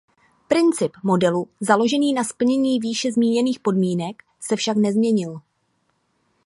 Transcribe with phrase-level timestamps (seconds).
[0.47, 5.41] Princip modelu založený na splnění výše zmíněných podmínek se však nezměnil.